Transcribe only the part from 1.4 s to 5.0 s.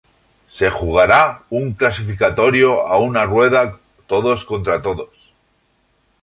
un Clasificatorio a una rueda todos contra